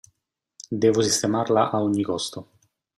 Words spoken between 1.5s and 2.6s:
a ogni costo.